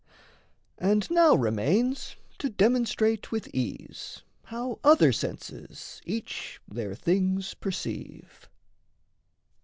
[0.79, 8.49] And now remains to demonstrate with ease How other senses each their things perceive.